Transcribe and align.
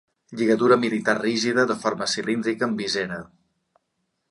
Lligadura 0.37 0.77
militar 0.83 1.15
rígida, 1.25 1.67
de 1.73 1.77
forma 1.83 2.09
cilíndrica, 2.15 2.69
amb 2.71 2.85
visera. 2.85 3.21